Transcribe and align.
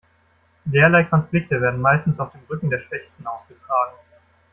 Derlei 0.65 1.03
Konflikte 1.03 1.61
werden 1.61 1.79
meistens 1.79 2.19
auf 2.19 2.31
dem 2.31 2.41
Rücken 2.49 2.71
der 2.71 2.79
Schwächsten 2.79 3.27
ausgetragen. 3.27 3.97